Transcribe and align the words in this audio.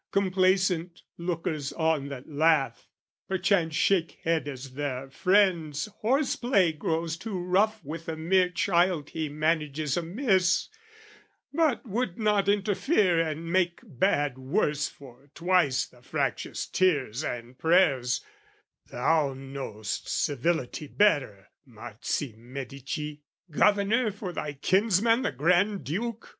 Complacent 0.11 1.03
lookers 1.19 1.71
on 1.73 2.07
that 2.09 2.27
laugh, 2.27 2.89
perchance 3.27 3.75
Shake 3.75 4.13
head 4.23 4.47
as 4.47 4.73
their 4.73 5.11
friend's 5.11 5.85
horse 5.99 6.35
play 6.35 6.71
grows 6.71 7.15
too 7.15 7.39
rough 7.39 7.83
With 7.83 8.07
the 8.07 8.17
mere 8.17 8.49
child 8.49 9.11
he 9.11 9.29
manages 9.29 9.95
amiss 9.95 10.69
But 11.53 11.85
would 11.85 12.17
not 12.17 12.49
interfere 12.49 13.19
and 13.19 13.51
make 13.51 13.79
bad 13.83 14.39
worse 14.39 14.87
For 14.87 15.29
twice 15.35 15.85
the 15.85 16.01
fractious 16.01 16.65
tears 16.65 17.23
and 17.23 17.55
prayers: 17.59 18.25
thou 18.87 19.35
know'st 19.35 20.07
Civility 20.09 20.87
better, 20.87 21.49
Marzi 21.63 22.35
Medici, 22.35 23.21
Governor 23.51 24.09
for 24.09 24.33
thy 24.33 24.53
kinsman 24.53 25.21
the 25.21 25.31
Granduke! 25.31 26.27